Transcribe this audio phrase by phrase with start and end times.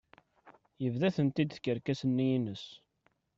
[0.83, 2.65] Yebda-tent-id tkerkas-nni ines.